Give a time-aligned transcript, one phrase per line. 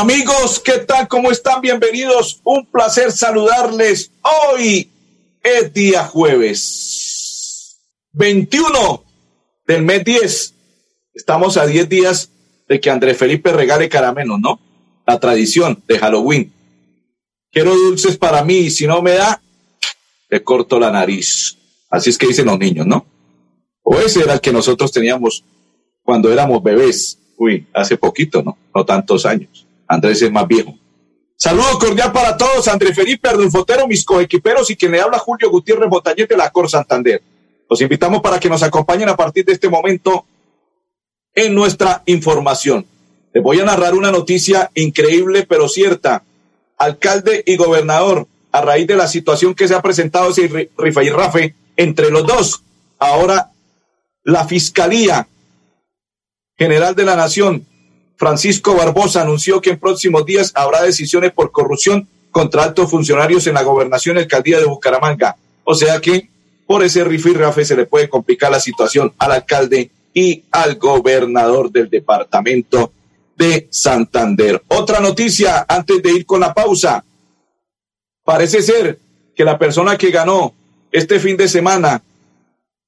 [0.00, 1.06] Amigos, ¿qué tal?
[1.08, 1.60] ¿Cómo están?
[1.60, 2.40] Bienvenidos.
[2.44, 4.10] Un placer saludarles.
[4.22, 4.88] Hoy
[5.42, 7.78] es día jueves
[8.12, 9.04] 21
[9.66, 10.54] del mes 10.
[11.12, 12.30] Estamos a 10 días
[12.66, 14.58] de que Andrés Felipe regale caramelos, ¿no?
[15.06, 16.50] La tradición de Halloween.
[17.52, 19.42] Quiero dulces para mí y si no me da,
[20.30, 21.58] le corto la nariz.
[21.90, 23.04] Así es que dicen los niños, ¿no?
[23.82, 25.44] O ese era el que nosotros teníamos
[26.02, 27.18] cuando éramos bebés.
[27.36, 28.56] Uy, hace poquito, ¿no?
[28.74, 29.66] No tantos años.
[29.90, 30.72] Andrés es más viejo.
[31.36, 35.88] Saludo cordial para todos, Andrés Felipe Ardulfotero, mis coequiperos y quien le habla Julio Gutiérrez
[35.90, 37.20] Botañez de la Cor Santander.
[37.68, 40.24] Los invitamos para que nos acompañen a partir de este momento
[41.34, 42.86] en nuestra información.
[43.34, 46.22] Les voy a narrar una noticia increíble pero cierta.
[46.78, 51.10] Alcalde y gobernador, a raíz de la situación que se ha presentado ese rifa y
[51.10, 52.62] rafe entre los dos,
[53.00, 53.50] ahora
[54.22, 55.26] la Fiscalía
[56.56, 57.66] General de la Nación
[58.20, 63.54] Francisco Barbosa anunció que en próximos días habrá decisiones por corrupción contra altos funcionarios en
[63.54, 65.38] la gobernación y alcaldía de Bucaramanga.
[65.64, 66.28] O sea que
[66.66, 71.88] por ese rifirrafe se le puede complicar la situación al alcalde y al gobernador del
[71.88, 72.92] departamento
[73.38, 74.62] de Santander.
[74.68, 77.02] Otra noticia antes de ir con la pausa.
[78.22, 78.98] Parece ser
[79.34, 80.52] que la persona que ganó
[80.92, 82.02] este fin de semana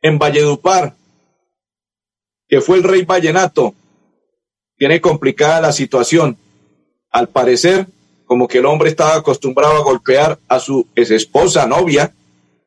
[0.02, 0.94] en Valledupar,
[2.46, 3.74] que fue el rey Vallenato,
[4.82, 6.36] tiene complicada la situación.
[7.12, 7.86] Al parecer,
[8.24, 12.12] como que el hombre estaba acostumbrado a golpear a su esposa, novia,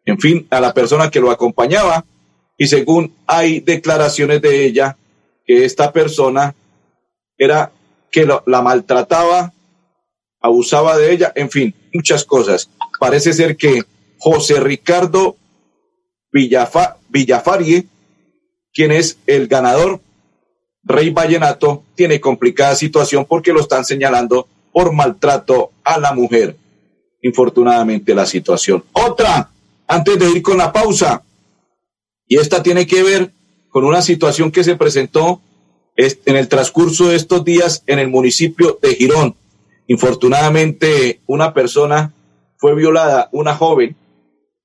[0.06, 2.06] en fin, a la persona que lo acompañaba,
[2.58, 4.96] y según hay declaraciones de ella,
[5.46, 6.56] que esta persona
[7.38, 7.74] era
[8.10, 9.52] que la maltrataba,
[10.40, 12.70] abusaba de ella, en fin, muchas cosas.
[12.98, 13.84] Parece ser que
[14.20, 15.36] José Ricardo
[16.32, 17.88] Villafa, Villafarie,
[18.74, 20.00] quien es el ganador
[20.86, 26.56] Rey Vallenato tiene complicada situación porque lo están señalando por maltrato a la mujer.
[27.22, 28.84] Infortunadamente la situación.
[28.94, 29.50] Otra,
[29.88, 31.24] antes de ir con la pausa,
[32.28, 33.32] y esta tiene que ver
[33.70, 35.42] con una situación que se presentó
[35.96, 39.36] en el transcurso de estos días en el municipio de Girón.
[39.88, 42.14] Infortunadamente, una persona
[42.58, 43.96] fue violada, una joven,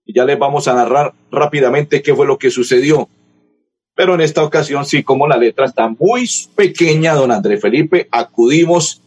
[0.04, 3.08] y ya les vamos a narrar rápidamente qué fue lo que sucedió.
[4.00, 9.02] Pero en esta ocasión, sí, como la letra está muy pequeña, don Andrés Felipe, acudimos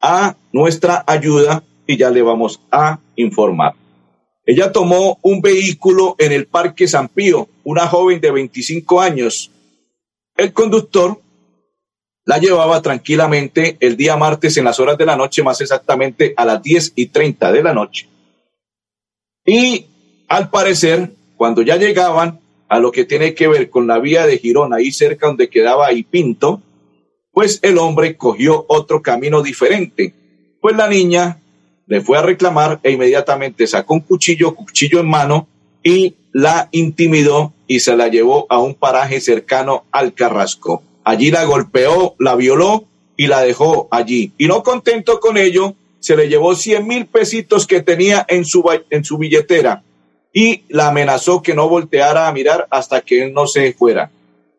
[0.00, 3.74] a nuestra ayuda y ya le vamos a informar.
[4.44, 9.52] Ella tomó un vehículo en el Parque San Pío, una joven de 25 años.
[10.36, 11.20] El conductor
[12.24, 16.44] la llevaba tranquilamente el día martes en las horas de la noche, más exactamente a
[16.44, 18.08] las 10 y 30 de la noche.
[19.46, 19.86] Y
[20.26, 22.40] al parecer, cuando ya llegaban,
[22.74, 25.90] a lo que tiene que ver con la vía de Girón, ahí cerca donde quedaba
[26.10, 26.60] Pinto,
[27.30, 30.12] pues el hombre cogió otro camino diferente.
[30.60, 31.38] Pues la niña
[31.86, 35.46] le fue a reclamar e inmediatamente sacó un cuchillo, cuchillo en mano,
[35.84, 40.82] y la intimidó y se la llevó a un paraje cercano al Carrasco.
[41.04, 42.86] Allí la golpeó, la violó
[43.16, 44.32] y la dejó allí.
[44.36, 48.68] Y no contento con ello, se le llevó cien mil pesitos que tenía en su,
[48.90, 49.84] en su billetera
[50.36, 54.10] y la amenazó que no volteara a mirar hasta que él no se fuera.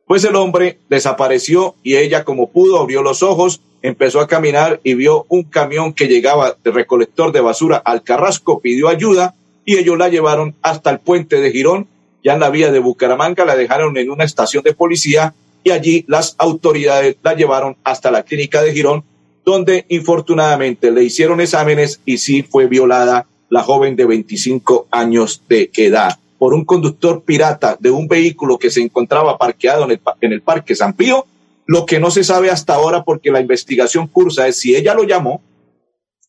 [0.08, 4.94] Pues el hombre desapareció y ella como pudo abrió los ojos, empezó a caminar y
[4.94, 9.98] vio un camión que llegaba de recolector de basura al Carrasco, pidió ayuda y ellos
[9.98, 11.88] la llevaron hasta el puente de Girón,
[12.24, 16.06] ya en la vía de Bucaramanga, la dejaron en una estación de policía y allí
[16.08, 19.04] las autoridades la llevaron hasta la clínica de Girón,
[19.44, 25.70] donde infortunadamente le hicieron exámenes y sí fue violada la joven de 25 años de
[25.76, 29.88] edad por un conductor pirata de un vehículo que se encontraba parqueado
[30.22, 31.26] en el, Parque San Pío.
[31.66, 35.04] Lo que no se sabe hasta ahora porque la investigación cursa es si ella lo
[35.04, 35.42] llamó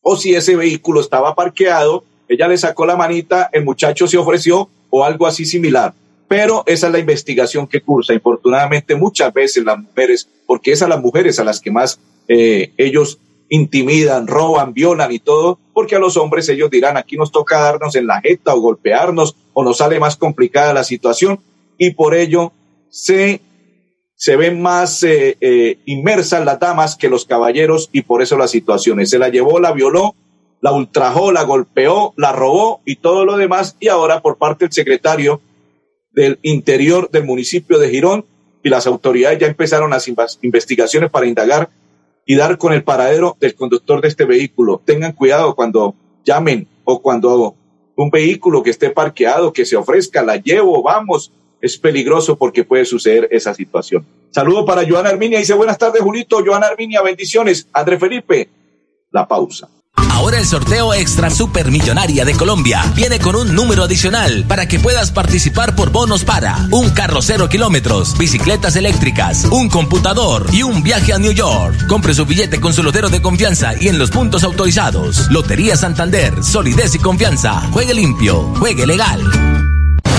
[0.01, 4.69] o si ese vehículo estaba parqueado, ella le sacó la manita, el muchacho se ofreció
[4.89, 5.93] o algo así similar.
[6.27, 8.13] Pero esa es la investigación que cursa.
[8.13, 12.71] Infortunadamente, muchas veces las mujeres, porque es a las mujeres a las que más eh,
[12.77, 13.19] ellos
[13.49, 17.95] intimidan, roban, violan y todo, porque a los hombres ellos dirán, aquí nos toca darnos
[17.95, 21.39] en la jeta o golpearnos o nos sale más complicada la situación
[21.77, 22.51] y por ello
[22.89, 23.41] se,
[24.15, 28.51] se ven más eh, eh, inmersas las damas que los caballeros y por eso las
[28.51, 29.09] situaciones.
[29.09, 30.15] Se la llevó, la violó
[30.61, 33.75] la ultrajó, la golpeó, la robó y todo lo demás.
[33.79, 35.41] Y ahora por parte del secretario
[36.11, 38.25] del Interior del municipio de Girón
[38.63, 40.07] y las autoridades ya empezaron las
[40.41, 41.69] investigaciones para indagar
[42.27, 44.81] y dar con el paradero del conductor de este vehículo.
[44.85, 47.55] Tengan cuidado cuando llamen o cuando
[47.95, 51.31] un vehículo que esté parqueado, que se ofrezca, la llevo, vamos,
[51.61, 54.05] es peligroso porque puede suceder esa situación.
[54.29, 57.67] Saludo para Joana Arminia, dice buenas tardes Julito, Joana Arminia, bendiciones.
[57.71, 58.49] André Felipe,
[59.09, 59.69] la pausa.
[60.11, 65.11] Ahora el sorteo Extra Supermillonaria de Colombia viene con un número adicional para que puedas
[65.11, 71.13] participar por bonos para un carro cero kilómetros, bicicletas eléctricas, un computador y un viaje
[71.13, 71.87] a New York.
[71.87, 75.29] Compre su billete con su lotero de confianza y en los puntos autorizados.
[75.29, 77.61] Lotería Santander, solidez y confianza.
[77.71, 79.56] Juegue limpio, juegue legal.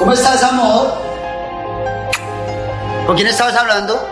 [0.00, 0.94] ¿Cómo estás, amor?
[3.06, 4.02] ¿Con quién estabas hablando?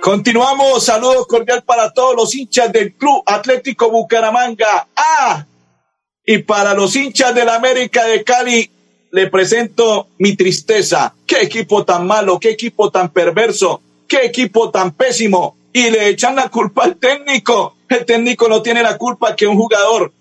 [0.00, 4.88] Continuamos, saludos cordial para todos los hinchas del Club Atlético Bucaramanga.
[4.96, 5.46] Ah,
[6.26, 8.70] y para los hinchas del América de Cali,
[9.10, 11.14] le presento mi tristeza.
[11.26, 15.56] Qué equipo tan malo, qué equipo tan perverso, qué equipo tan pésimo.
[15.72, 17.76] Y le echan la culpa al técnico.
[17.88, 20.12] El técnico no tiene la culpa que un jugador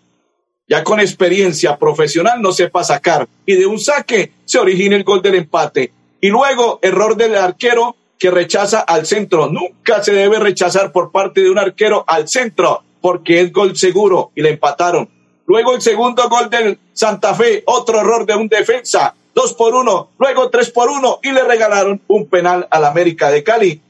[0.68, 3.28] ya con experiencia profesional no sepa sacar.
[3.46, 5.92] Y de un saque se origina el gol del empate.
[6.22, 9.48] Y luego, error del arquero que rechaza al centro.
[9.48, 14.32] Nunca se debe rechazar por parte de un arquero al centro, porque es gol seguro
[14.36, 15.10] y le empataron.
[15.48, 20.12] Luego el segundo gol del Santa Fe, otro error de un defensa, dos por uno,
[20.20, 23.82] luego tres por uno y le regalaron un penal al América de Cali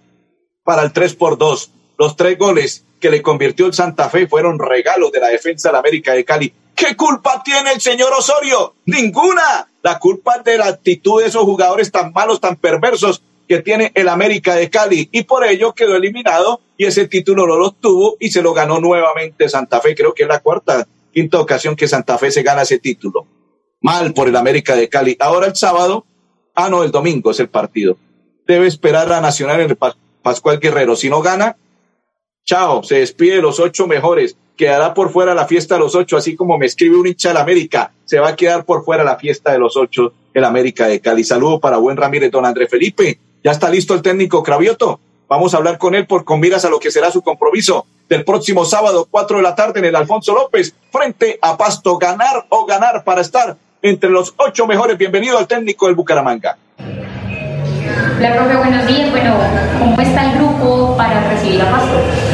[0.64, 1.70] para el tres por dos.
[1.98, 5.78] Los tres goles que le convirtió el Santa Fe fueron regalos de la defensa del
[5.78, 6.54] América de Cali.
[6.76, 8.76] ¿Qué culpa tiene el señor Osorio?
[8.86, 9.70] Ninguna.
[9.84, 13.92] La culpa es de la actitud de esos jugadores tan malos, tan perversos que tiene
[13.96, 18.16] el América de Cali y por ello quedó eliminado y ese título no lo obtuvo
[18.20, 19.94] y se lo ganó nuevamente Santa Fe.
[19.94, 23.26] Creo que es la cuarta, quinta ocasión que Santa Fe se gana ese título.
[23.82, 25.18] Mal por el América de Cali.
[25.20, 26.06] Ahora el sábado,
[26.56, 27.98] ah no, el domingo es el partido.
[28.48, 29.78] Debe esperar a Nacional en el
[30.22, 30.96] Pascual Guerrero.
[30.96, 31.58] Si no gana,
[32.46, 36.36] chao, se despide los ocho mejores quedará por fuera la fiesta de los ocho, así
[36.36, 39.52] como me escribe un hincha del América, se va a quedar por fuera la fiesta
[39.52, 41.24] de los ocho el América de Cali.
[41.24, 43.18] Saludo para buen Ramírez, don André Felipe.
[43.44, 45.00] Ya está listo el técnico Cravioto
[45.32, 48.26] Vamos a hablar con él por con miras a lo que será su compromiso del
[48.26, 51.98] próximo sábado, 4 de la tarde, en el Alfonso López, frente a Pasto.
[51.98, 54.98] Ganar o ganar para estar entre los ocho mejores.
[54.98, 56.58] Bienvenido al técnico del Bucaramanga.
[58.18, 59.10] Hola, profe, buenos días.
[59.10, 59.38] Bueno,
[59.80, 62.31] ¿cómo está el grupo para recibir a Pasto?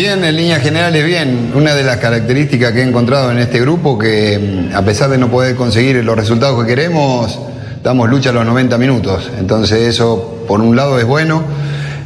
[0.00, 1.52] Bien, en líneas generales bien.
[1.54, 5.18] Una de las características que he encontrado en este grupo, que mm, a pesar de
[5.18, 7.38] no poder conseguir los resultados que queremos,
[7.84, 9.30] damos lucha a los 90 minutos.
[9.38, 11.44] Entonces eso, por un lado, es bueno.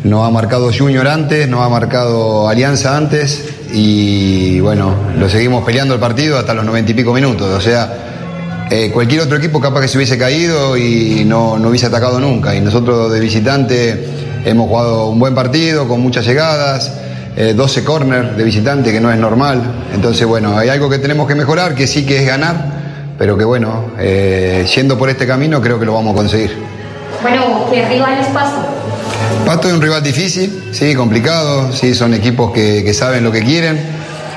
[0.02, 5.94] Nos ha marcado Junior antes, nos ha marcado Alianza antes y bueno, lo seguimos peleando
[5.94, 7.46] el partido hasta los 90 y pico minutos.
[7.46, 11.86] O sea, eh, cualquier otro equipo capaz que se hubiese caído y no, no hubiese
[11.86, 12.56] atacado nunca.
[12.56, 14.04] Y nosotros de visitante
[14.44, 16.90] hemos jugado un buen partido con muchas llegadas.
[17.36, 19.60] 12 eh, corners de visitante, que no es normal.
[19.92, 22.54] Entonces, bueno, hay algo que tenemos que mejorar, que sí que es ganar,
[23.18, 26.56] pero que bueno, eh, yendo por este camino creo que lo vamos a conseguir.
[27.22, 28.66] Bueno, ¿qué rival es Pasto?
[29.46, 33.42] Pasto es un rival difícil, sí, complicado, sí, son equipos que, que saben lo que
[33.42, 33.78] quieren,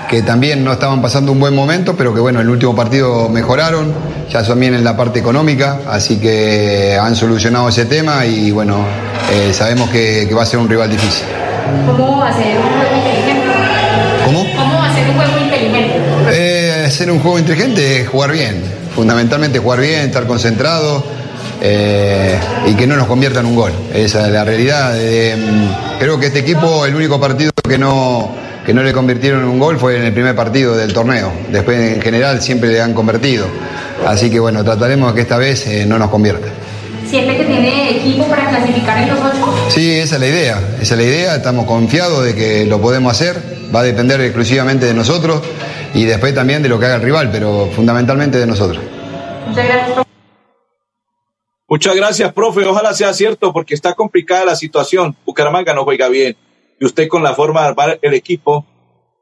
[0.10, 3.94] que también no estaban pasando un buen momento, pero que bueno, el último partido mejoraron,
[4.30, 8.78] ya también en la parte económica, así que han solucionado ese tema y bueno,
[9.32, 11.26] eh, sabemos que, que va a ser un rival difícil.
[11.86, 13.44] ¿Cómo hacer un juego inteligente?
[14.26, 14.46] ¿Cómo?
[14.58, 16.02] ¿Cómo hacer un juego inteligente?
[16.32, 18.64] Eh, hacer un juego inteligente es jugar bien.
[18.96, 21.04] Fundamentalmente jugar bien, estar concentrado
[21.62, 23.72] eh, y que no nos convierta en un gol.
[23.94, 24.94] Esa es la realidad.
[24.96, 25.36] Eh,
[26.00, 28.32] creo que este equipo, el único partido que no,
[28.66, 31.32] que no le convirtieron en un gol fue en el primer partido del torneo.
[31.50, 33.48] Después, en general, siempre le han convertido.
[34.06, 36.48] Así que bueno, trataremos de que esta vez eh, no nos convierta.
[37.10, 39.37] ¿Siente que tiene equipo para clasificar en los ocho?
[39.70, 40.78] Sí, esa es la idea.
[40.82, 41.36] Esa es la idea.
[41.36, 43.36] Estamos confiados de que lo podemos hacer.
[43.74, 45.42] Va a depender exclusivamente de nosotros
[45.94, 48.84] y después también de lo que haga el rival, pero fundamentalmente de nosotros.
[49.48, 50.06] Muchas gracias.
[51.70, 52.66] Muchas gracias, profe.
[52.66, 55.16] Ojalá sea cierto porque está complicada la situación.
[55.26, 56.38] Bucaramanga no juega bien.
[56.80, 58.66] Y usted con la forma de armar el equipo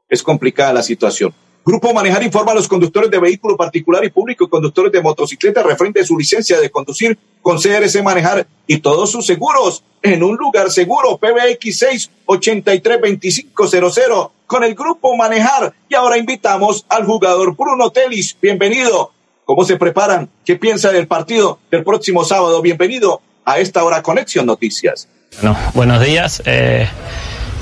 [0.08, 1.34] es complicada la situación.
[1.66, 5.64] Grupo Manejar informa a los conductores de vehículo particular y público y conductores de motocicleta
[5.64, 10.36] referente a su licencia de conducir con CRC Manejar y todos sus seguros en un
[10.36, 11.18] lugar seguro.
[11.18, 11.82] PBX
[12.28, 15.74] 6832500 con el Grupo Manejar.
[15.88, 18.36] Y ahora invitamos al jugador Bruno Telis.
[18.40, 19.10] Bienvenido.
[19.44, 20.30] ¿Cómo se preparan?
[20.44, 22.62] ¿Qué piensa del partido del próximo sábado?
[22.62, 25.08] Bienvenido a esta hora Conexión Noticias.
[25.42, 26.44] Bueno, buenos días.
[26.46, 26.86] Eh,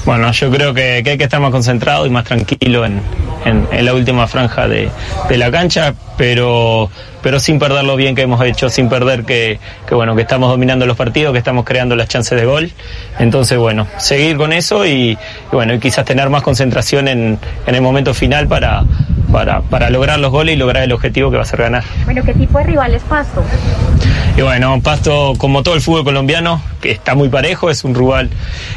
[0.04, 3.00] bueno, yo creo que, que, hay que estar más concentrado y más tranquilo en,
[3.44, 4.90] en, la última franja de,
[5.28, 6.90] de, la cancha, pero,
[7.22, 10.50] pero sin perder lo bien que hemos hecho, sin perder que, que, bueno, que estamos
[10.50, 12.70] dominando los partidos, que estamos creando las chances de gol.
[13.18, 15.18] Entonces, bueno, seguir con eso y, y
[15.52, 18.84] bueno, y quizás tener más concentración en, en el momento final para,
[19.34, 21.82] para, para, lograr los goles y lograr el objetivo que va a ser ganar.
[22.04, 23.42] Bueno, ¿qué tipo de rival es Pasto?
[24.36, 28.30] Y bueno, Pasto, como todo el fútbol colombiano, que está muy parejo, es un rival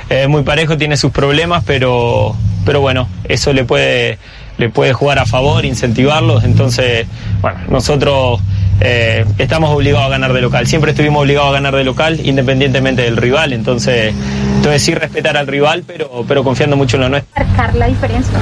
[0.10, 2.36] eh, muy parejo, tiene sus problemas, pero,
[2.66, 4.18] pero bueno, eso le puede,
[4.58, 6.44] le puede jugar a favor, incentivarlos.
[6.44, 7.06] Entonces,
[7.40, 8.42] bueno, nosotros
[8.82, 10.66] eh, estamos obligados a ganar de local.
[10.66, 13.54] Siempre estuvimos obligados a ganar de local, independientemente del rival.
[13.54, 14.12] Entonces,
[14.56, 17.46] entonces sí respetar al rival, pero, pero confiando mucho en lo nuestro.
[17.46, 18.40] Marcar la diferencia.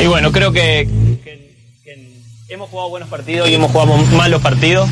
[0.00, 0.88] Y bueno, creo que,
[2.48, 4.88] hemos jugado buenos partidos y hemos jugado malos partidos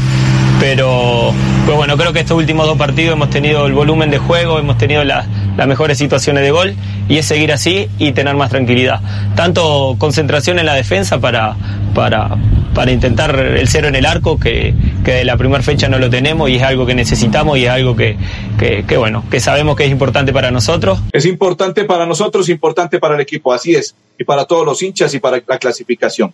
[0.60, 1.32] pero
[1.66, 4.78] pues bueno, creo que estos últimos dos partidos hemos tenido el volumen de juego, hemos
[4.78, 6.74] tenido la, las mejores situaciones de gol
[7.08, 9.00] y es seguir así y tener más tranquilidad.
[9.36, 11.56] Tanto concentración en la defensa para,
[11.94, 12.36] para,
[12.74, 16.10] para intentar el cero en el arco, que, que de la primera fecha no lo
[16.10, 18.16] tenemos y es algo que necesitamos y es algo que,
[18.58, 21.00] que, bueno, que sabemos que es importante para nosotros.
[21.12, 25.14] Es importante para nosotros, importante para el equipo, así es, y para todos los hinchas
[25.14, 26.32] y para la clasificación.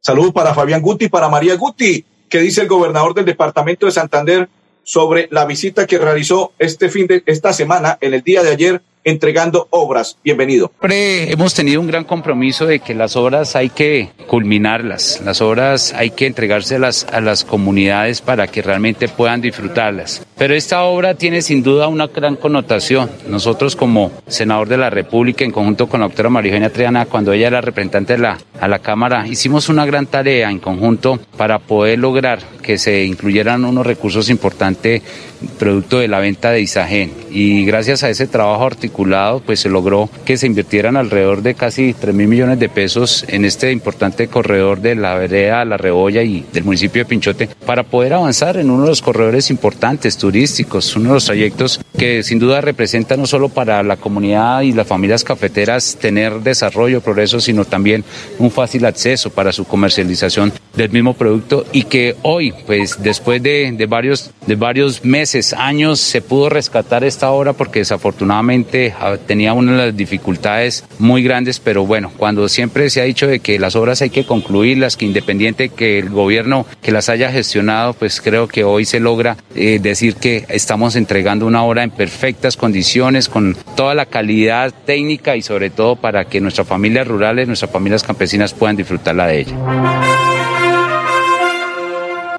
[0.00, 4.48] Saludos para Fabián Guti, para María Guti que dice el gobernador del departamento de Santander
[4.84, 8.82] sobre la visita que realizó este fin de esta semana, en el día de ayer,
[9.04, 10.16] entregando obras.
[10.24, 10.72] Bienvenido.
[10.80, 16.10] Hemos tenido un gran compromiso de que las obras hay que culminarlas, las obras hay
[16.10, 20.26] que entregárselas a las comunidades para que realmente puedan disfrutarlas.
[20.36, 23.10] Pero esta obra tiene sin duda una gran connotación.
[23.28, 27.32] Nosotros como senador de la República, en conjunto con la doctora María Eugenia Triana, cuando
[27.32, 31.58] ella era representante de la, a la Cámara, hicimos una gran tarea en conjunto para
[31.58, 35.02] poder lograr que se incluyeran unos recursos importantes
[35.58, 37.12] producto de la venta de Isagen.
[37.30, 41.94] Y gracias a ese trabajo articulado, pues se logró que se invirtieran alrededor de casi
[41.94, 46.44] 3 mil millones de pesos en este importante corredor de la vereda, la Rebolla y
[46.52, 51.08] del municipio de Pinchote para poder avanzar en uno de los corredores importantes turísticos, uno
[51.08, 55.24] de los trayectos que sin duda representa no solo para la comunidad y las familias
[55.24, 58.04] cafeteras tener desarrollo, progreso, sino también
[58.38, 63.72] un fácil acceso para su comercialización del mismo producto y que hoy, pues después de,
[63.76, 69.52] de varios, de varios meses, años, se pudo rescatar esta obra porque desafortunadamente ah, tenía
[69.52, 73.58] una de las dificultades muy grandes, pero bueno, cuando siempre se ha dicho de que
[73.58, 78.20] las obras hay que concluirlas, que independiente que el gobierno que las haya gestionado, pues
[78.20, 83.28] creo que hoy se logra eh, decir que estamos entregando una obra en perfectas condiciones,
[83.28, 88.02] con toda la calidad técnica y sobre todo para que nuestras familias rurales, nuestras familias
[88.02, 90.33] campesinas puedan disfrutarla de ella.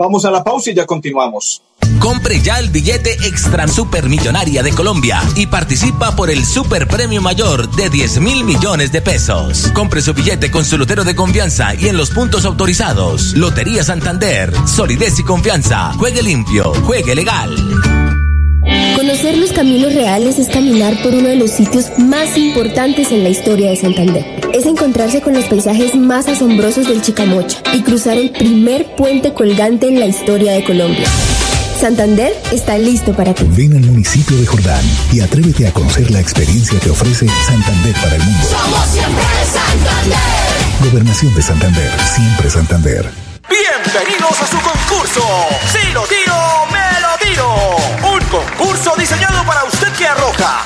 [0.05, 1.63] Vamos a la pausa y ya continuamos.
[1.99, 7.71] Compre ya el billete Extra Supermillonaria de Colombia y participa por el Super Premio Mayor
[7.71, 9.71] de 10 mil millones de pesos.
[9.73, 13.33] Compre su billete con su lotero de confianza y en los puntos autorizados.
[13.33, 15.91] Lotería Santander, solidez y confianza.
[15.93, 17.55] Juegue limpio, juegue legal.
[18.95, 23.29] Conocer los caminos reales es caminar por uno de los sitios más importantes en la
[23.29, 24.44] historia de Santander.
[24.55, 29.89] Es encontrarse con los paisajes más asombrosos del Chicamocha y cruzar el primer puente colgante
[29.89, 31.05] en la historia de Colombia.
[31.77, 33.43] Santander está listo para ti.
[33.49, 34.81] Ven al municipio de Jordán
[35.11, 38.47] y atrévete a conocer la experiencia que ofrece Santander para el mundo.
[38.47, 40.89] Somos siempre Santander.
[40.89, 43.11] Gobernación de Santander, siempre Santander.
[43.49, 45.21] Bienvenidos a su concurso.
[45.67, 46.33] Si lo tiro,
[46.71, 47.75] me lo tiro.
[48.09, 50.65] Un concurso diseñado para usted que arroja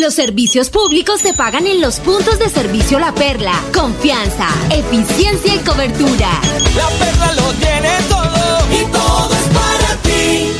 [0.00, 3.52] Los servicios públicos se pagan en los puntos de servicio La Perla.
[3.74, 6.28] Confianza, eficiencia y cobertura.
[6.76, 10.50] La perla lo tiene todo y todo es para ti.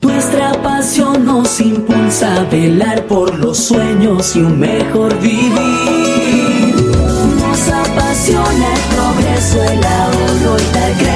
[0.00, 5.52] Nuestra pasión nos impulsa a velar por los sueños y un mejor vivir.
[7.38, 11.15] Nos apasiona el progreso, el ahorro y dar crédito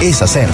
[0.00, 0.48] Es hacer.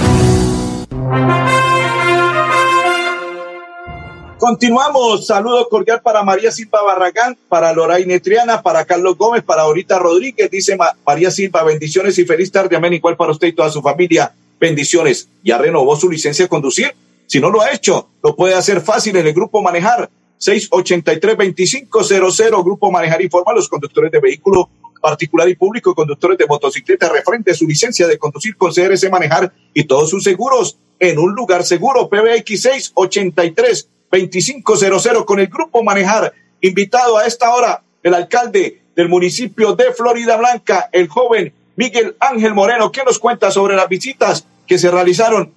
[4.39, 5.27] Continuamos.
[5.27, 10.51] Saludo cordial para María Silva Barragán, para Loraine Triana, para Carlos Gómez, para Ahorita Rodríguez.
[10.51, 12.75] Dice Ma- María Silva, bendiciones y feliz tarde.
[12.75, 12.91] Amén.
[12.93, 14.33] Igual para usted y toda su familia.
[14.59, 15.29] Bendiciones.
[15.43, 16.93] ¿Ya renovó su licencia de conducir?
[17.25, 20.09] Si no lo ha hecho, lo puede hacer fácil en el Grupo Manejar.
[20.39, 22.63] 683-2500.
[22.65, 24.67] Grupo Manejar informa a los conductores de vehículo
[25.03, 29.83] particular y público conductores de motocicleta referente su licencia de conducir con CRC Manejar y
[29.83, 32.07] todos sus seguros en un lugar seguro.
[32.07, 36.33] PBX 683 2500 con el Grupo Manejar.
[36.61, 42.53] Invitado a esta hora el alcalde del municipio de Florida Blanca, el joven Miguel Ángel
[42.53, 45.51] Moreno, que nos cuenta sobre las visitas que se realizaron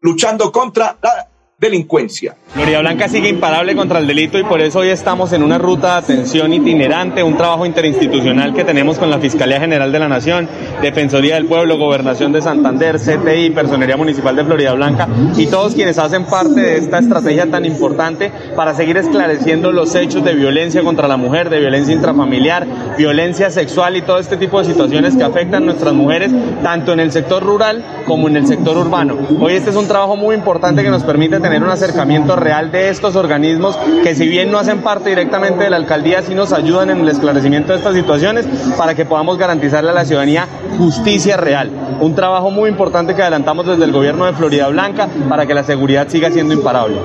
[0.00, 1.29] luchando contra la
[1.60, 2.36] delincuencia.
[2.54, 5.92] Florida Blanca sigue imparable contra el delito y por eso hoy estamos en una ruta
[5.92, 10.48] de atención itinerante, un trabajo interinstitucional que tenemos con la Fiscalía General de la Nación,
[10.80, 15.98] Defensoría del Pueblo, Gobernación de Santander, CTI, Personería Municipal de Florida Blanca y todos quienes
[15.98, 21.06] hacen parte de esta estrategia tan importante para seguir esclareciendo los hechos de violencia contra
[21.08, 25.64] la mujer, de violencia intrafamiliar, violencia sexual y todo este tipo de situaciones que afectan
[25.64, 29.18] a nuestras mujeres, tanto en el sector rural como en el sector urbano.
[29.38, 32.88] Hoy este es un trabajo muy importante que nos permite tener un acercamiento real de
[32.88, 36.90] estos organismos que si bien no hacen parte directamente de la alcaldía, sí nos ayudan
[36.90, 40.46] en el esclarecimiento de estas situaciones para que podamos garantizarle a la ciudadanía
[40.78, 41.70] justicia real.
[42.00, 45.64] Un trabajo muy importante que adelantamos desde el gobierno de Florida Blanca para que la
[45.64, 47.00] seguridad siga siendo imparable.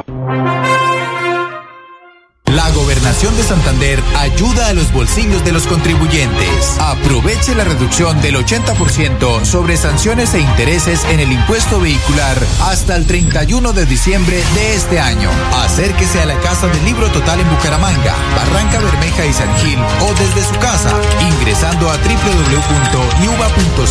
[3.05, 6.75] Gobernación de Santander ayuda a los bolsillos de los contribuyentes.
[6.79, 13.05] Aproveche la reducción del 80% sobre sanciones e intereses en el impuesto vehicular hasta el
[13.05, 15.29] 31 de diciembre de este año.
[15.53, 20.11] Acérquese a la Casa del Libro Total en Bucaramanga, Barranca Bermeja y San Gil o
[20.15, 20.91] desde su casa
[21.21, 21.97] ingresando a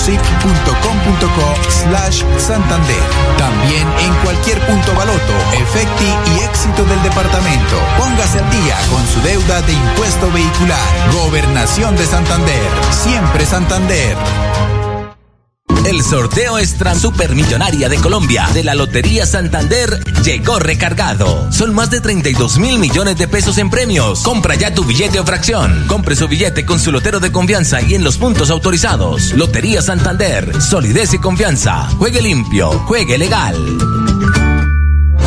[0.05, 3.03] www.yuba.sic.com.co slash Santander.
[3.39, 6.05] También en cualquier punto baloto, efecti
[6.37, 7.77] y éxito del departamento.
[7.99, 10.79] Póngase al día con su deuda de impuesto vehicular.
[11.13, 12.71] Gobernación de Santander.
[12.91, 14.17] Siempre Santander.
[15.85, 21.53] El sorteo extra supermillonaria de Colombia de la Lotería Santander llegó recargado.
[21.53, 24.23] Son más de 32 mil millones de pesos en premios.
[24.23, 25.87] Compra ya tu billete o fracción.
[25.87, 29.33] Compre su billete con su lotero de confianza y en los puntos autorizados.
[29.35, 30.61] Lotería Santander.
[30.63, 31.87] Solidez y confianza.
[31.99, 32.71] Juegue limpio.
[32.87, 33.55] Juegue legal.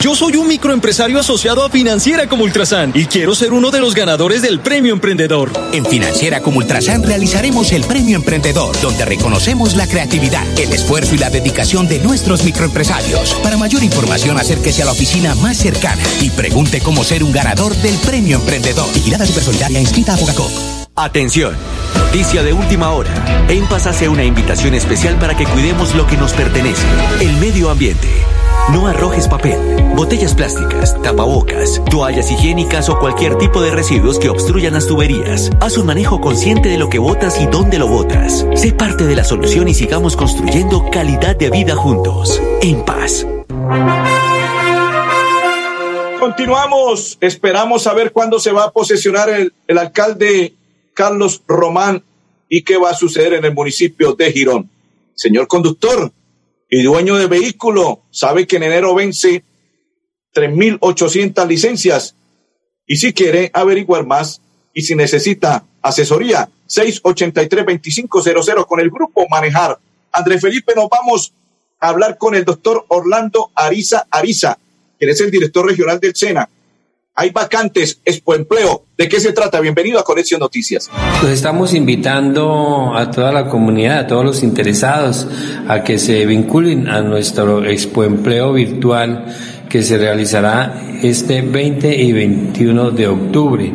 [0.00, 3.96] Yo soy un microempresario asociado a Financiera como Ultrasan y quiero ser uno de los
[3.96, 5.50] ganadores del Premio Emprendedor.
[5.72, 11.18] En Financiera como Ultrasan realizaremos el Premio Emprendedor, donde reconocemos la creatividad, el esfuerzo y
[11.18, 13.34] la dedicación de nuestros microempresarios.
[13.42, 17.74] Para mayor información, acérquese a la oficina más cercana y pregunte cómo ser un ganador
[17.74, 18.86] del Premio Emprendedor.
[18.94, 20.52] Vigilada Supersolidaria inscrita a Bogacop.
[20.94, 21.56] Atención,
[21.96, 23.10] noticia de última hora.
[23.48, 26.86] En Paz hace una invitación especial para que cuidemos lo que nos pertenece,
[27.20, 28.08] el medio ambiente.
[28.72, 29.58] No arrojes papel,
[29.94, 35.50] botellas plásticas, tapabocas, toallas higiénicas o cualquier tipo de residuos que obstruyan las tuberías.
[35.60, 38.46] Haz un manejo consciente de lo que botas y dónde lo botas.
[38.54, 42.42] Sé parte de la solución y sigamos construyendo calidad de vida juntos.
[42.60, 43.26] En paz.
[46.20, 50.54] Continuamos, esperamos saber cuándo se va a posesionar el, el alcalde
[50.92, 52.04] Carlos Román
[52.50, 54.68] y qué va a suceder en el municipio de Girón.
[55.14, 56.12] Señor conductor,
[56.68, 59.42] y dueño de vehículo sabe que en enero vence
[60.34, 62.14] 3.800 licencias.
[62.86, 64.40] Y si quiere averiguar más
[64.74, 69.78] y si necesita asesoría, 683-2500 con el grupo Manejar.
[70.12, 71.32] André Felipe, nos vamos
[71.80, 74.58] a hablar con el doctor Orlando Ariza Ariza,
[74.98, 76.48] quien es el director regional del SENA.
[77.20, 78.84] Hay vacantes, Expo Empleo.
[78.96, 79.58] ¿De qué se trata?
[79.58, 80.88] Bienvenido a Conexión Noticias.
[81.28, 85.26] Estamos invitando a toda la comunidad, a todos los interesados,
[85.66, 89.34] a que se vinculen a nuestro Expo Empleo virtual
[89.68, 93.72] que se realizará este 20 y 21 de octubre.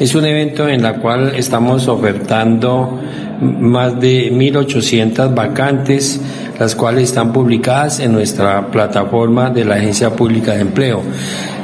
[0.00, 3.00] Es un evento en el cual estamos ofertando
[3.40, 6.20] más de 1.800 vacantes,
[6.62, 11.02] las cuales están publicadas en nuestra plataforma de la Agencia Pública de Empleo.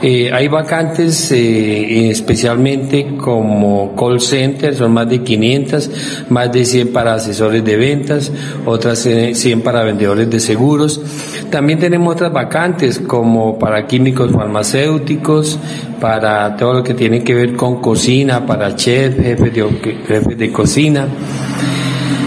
[0.02, 5.90] Eh, hay vacantes eh, especialmente como call center, son más de 500,
[6.30, 8.32] más de 100 para asesores de ventas,
[8.66, 11.00] otras 100 para vendedores de seguros.
[11.48, 15.60] También tenemos otras vacantes como para químicos farmacéuticos,
[16.00, 19.62] para todo lo que tiene que ver con cocina, para chef, jefe de,
[20.08, 21.06] jefe de cocina.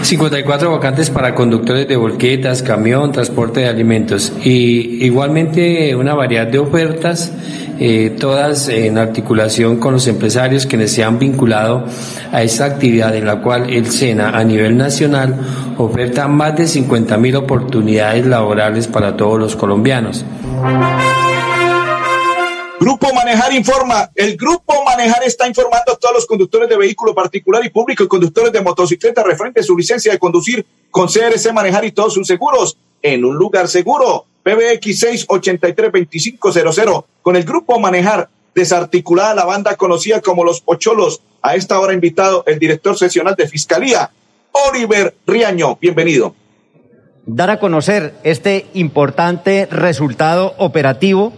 [0.02, 6.58] 54 vacantes para conductores de volquetas, camión, transporte de alimentos y igualmente una variedad de
[6.58, 7.32] ofertas,
[7.78, 11.84] eh, todas en articulación con los empresarios quienes se han vinculado
[12.32, 15.36] a esta actividad en la cual el SENA a nivel nacional
[15.78, 20.24] oferta más de 50 mil oportunidades laborales para todos los colombianos.
[22.82, 24.10] Grupo Manejar informa.
[24.12, 28.08] El Grupo Manejar está informando a todos los conductores de vehículo particular y público y
[28.08, 32.26] conductores de motocicleta referente a su licencia de conducir con CRC Manejar y todos sus
[32.26, 34.26] seguros en un lugar seguro.
[34.42, 37.04] PBX 683-2500.
[37.22, 41.22] Con el Grupo Manejar desarticulada la banda conocida como Los Pocholos.
[41.40, 44.10] A esta hora invitado el director sesional de Fiscalía,
[44.50, 45.78] Oliver Riaño.
[45.80, 46.34] Bienvenido.
[47.26, 51.32] Dar a conocer este importante resultado operativo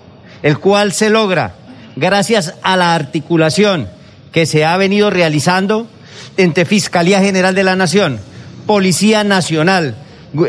[0.44, 1.54] el cual se logra
[1.96, 3.88] gracias a la articulación
[4.30, 5.88] que se ha venido realizando
[6.36, 8.20] entre Fiscalía General de la Nación,
[8.66, 9.96] Policía Nacional,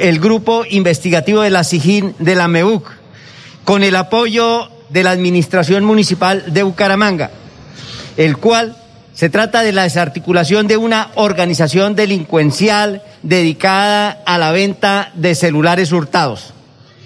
[0.01, 2.91] el Grupo Investigativo de la SIGIN de la MEUC,
[3.63, 7.31] con el apoyo de la Administración Municipal de Bucaramanga,
[8.17, 8.75] el cual
[9.13, 15.93] se trata de la desarticulación de una organización delincuencial dedicada a la venta de celulares
[15.93, 16.53] hurtados.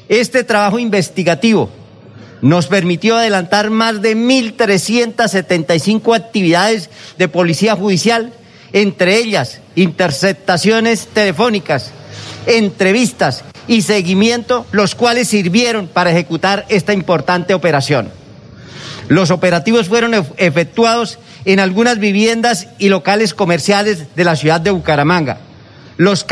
[0.08, 1.70] Este trabajo investigativo
[2.42, 8.34] nos permitió adelantar más de 1.375 actividades de policía judicial,
[8.74, 11.92] entre ellas interceptaciones telefónicas,
[12.46, 18.12] entrevistas y seguimiento, los cuales sirvieron para ejecutar esta importante operación.
[19.08, 25.40] Los operativos fueron efectuados en algunas viviendas y locales comerciales de la ciudad de Bucaramanga.
[25.98, 26.26] Los,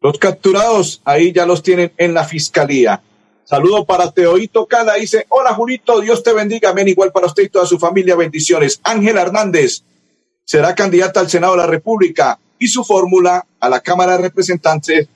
[0.00, 3.00] los capturados ahí ya los tienen en la fiscalía.
[3.46, 4.94] Saludo para Teoito Cala.
[4.94, 6.70] Dice, hola Julito, Dios te bendiga.
[6.70, 6.88] Amén.
[6.88, 8.16] Igual para usted y toda su familia.
[8.16, 8.80] Bendiciones.
[8.82, 9.82] Ángela Hernández
[10.44, 15.08] será candidata al Senado de la República y su fórmula a la Cámara de Representantes,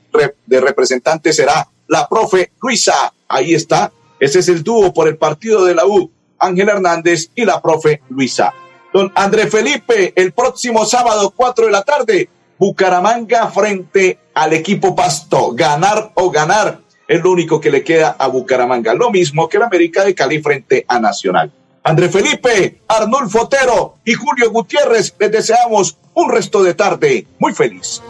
[0.46, 3.12] de Representantes será la profe Luisa.
[3.26, 3.90] Ahí está.
[4.20, 6.08] Ese es el dúo por el partido de la U.
[6.38, 8.54] Ángela Hernández y la profe Luisa.
[8.92, 15.52] Don André Felipe, el próximo sábado, 4 de la tarde, Bucaramanga frente al equipo Pasto.
[15.52, 18.94] Ganar o ganar es lo único que le queda a Bucaramanga.
[18.94, 21.50] Lo mismo que la América de Cali frente a Nacional.
[21.82, 28.00] André Felipe, Arnulfo Otero y Julio Gutiérrez, les deseamos un resto de tarde muy feliz.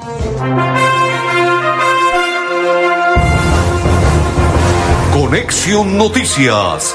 [5.14, 6.94] Conexión Noticias